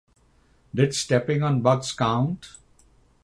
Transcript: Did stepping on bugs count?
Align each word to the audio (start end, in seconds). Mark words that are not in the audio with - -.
Did 0.73 0.95
stepping 0.95 1.43
on 1.43 1.61
bugs 1.61 1.91
count? 1.91 2.55